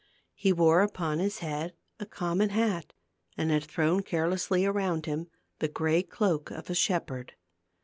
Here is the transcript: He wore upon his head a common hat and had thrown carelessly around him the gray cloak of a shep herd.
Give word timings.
He 0.33 0.51
wore 0.51 0.81
upon 0.81 1.19
his 1.19 1.37
head 1.45 1.75
a 1.99 2.07
common 2.07 2.49
hat 2.49 2.91
and 3.37 3.51
had 3.51 3.63
thrown 3.65 4.01
carelessly 4.01 4.65
around 4.65 5.05
him 5.05 5.27
the 5.59 5.67
gray 5.67 6.01
cloak 6.01 6.49
of 6.49 6.71
a 6.71 6.73
shep 6.73 7.11
herd. 7.11 7.35